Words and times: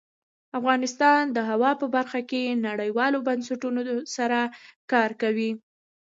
افغانستان 0.59 1.21
د 1.31 1.37
هوا 1.49 1.71
په 1.81 1.85
برخه 1.95 2.21
کې 2.29 2.59
نړیوالو 2.67 3.25
بنسټونو 3.27 3.81
سره 4.15 4.39
کار 4.91 5.09
کوي. 5.21 5.51